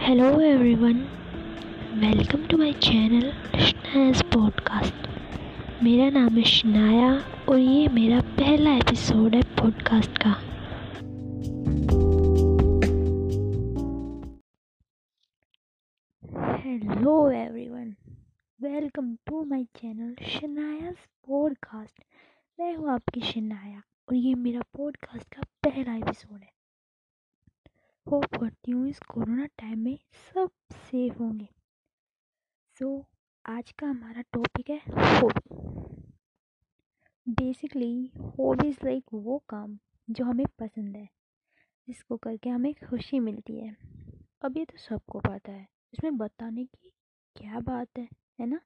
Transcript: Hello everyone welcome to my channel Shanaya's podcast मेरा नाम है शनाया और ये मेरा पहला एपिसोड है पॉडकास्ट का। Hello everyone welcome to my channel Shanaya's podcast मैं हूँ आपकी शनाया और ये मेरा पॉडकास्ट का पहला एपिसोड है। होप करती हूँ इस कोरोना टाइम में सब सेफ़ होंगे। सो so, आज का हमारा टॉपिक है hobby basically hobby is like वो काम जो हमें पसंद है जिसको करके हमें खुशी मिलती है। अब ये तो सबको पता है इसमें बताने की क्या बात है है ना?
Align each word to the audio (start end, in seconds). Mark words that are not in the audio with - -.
Hello 0.00 0.28
everyone 0.40 0.94
welcome 2.00 2.46
to 2.46 2.56
my 2.56 2.72
channel 2.72 3.30
Shanaya's 3.60 4.22
podcast 4.22 5.08
मेरा 5.82 6.08
नाम 6.10 6.36
है 6.36 6.42
शनाया 6.42 7.10
और 7.48 7.58
ये 7.58 7.88
मेरा 7.88 8.20
पहला 8.38 8.74
एपिसोड 8.76 9.34
है 9.34 9.42
पॉडकास्ट 9.58 10.18
का। 10.18 10.30
Hello 16.62 17.30
everyone 17.30 17.94
welcome 18.60 19.14
to 19.26 19.42
my 19.44 19.64
channel 19.76 20.14
Shanaya's 20.28 20.96
podcast 21.28 22.02
मैं 22.58 22.74
हूँ 22.76 22.90
आपकी 22.90 23.20
शनाया 23.20 23.82
और 24.08 24.14
ये 24.14 24.34
मेरा 24.34 24.60
पॉडकास्ट 24.76 25.34
का 25.34 25.42
पहला 25.64 25.94
एपिसोड 25.96 26.38
है। 26.38 26.59
होप 28.06 28.24
करती 28.24 28.70
हूँ 28.70 28.88
इस 28.88 28.98
कोरोना 28.98 29.46
टाइम 29.46 29.78
में 29.78 29.98
सब 30.34 30.50
सेफ़ 30.72 31.18
होंगे। 31.18 31.48
सो 32.76 32.98
so, 32.98 33.04
आज 33.44 33.72
का 33.72 33.86
हमारा 33.86 34.20
टॉपिक 34.20 34.70
है 34.70 34.80
hobby 34.90 35.56
basically 37.26 38.12
hobby 38.16 38.68
is 38.68 38.78
like 38.84 39.04
वो 39.12 39.42
काम 39.48 39.78
जो 40.10 40.24
हमें 40.24 40.46
पसंद 40.58 40.96
है 40.96 41.08
जिसको 41.88 42.16
करके 42.16 42.50
हमें 42.50 42.74
खुशी 42.74 43.18
मिलती 43.20 43.60
है। 43.60 43.76
अब 44.42 44.56
ये 44.56 44.64
तो 44.64 44.78
सबको 44.78 45.20
पता 45.20 45.52
है 45.52 45.66
इसमें 45.94 46.16
बताने 46.18 46.64
की 46.64 46.92
क्या 47.36 47.60
बात 47.60 47.98
है 47.98 48.08
है 48.40 48.46
ना? 48.46 48.60